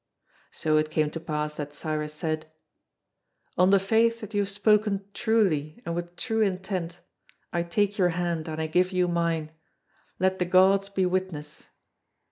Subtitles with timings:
[0.49, 2.51] So it came to pass that Cyrus said,
[3.55, 7.01] "On the faith that you have spoken truly and with true intent,
[7.53, 9.51] I take your hand and I give you mine;
[10.17, 11.65] let the gods be witness."